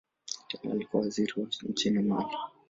Tena 0.47 0.71
alikuwa 0.73 1.03
waziri 1.03 1.33
nchini 1.69 1.99
Mali. 1.99 2.35